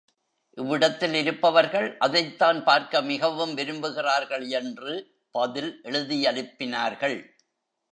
[0.57, 5.19] இவ்விடத்திலிருப்பவர்கள் அதைத்தான் பார்க்க மிகவும் விரும்புகிறார்கள் என்று
[5.31, 7.17] பதில் எழுதியனுப்பினார்கள்.